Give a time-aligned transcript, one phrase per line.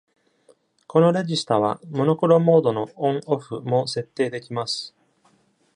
[0.87, 4.95] これらのレジスタは、モノクロモードのオン/オフも設定できます。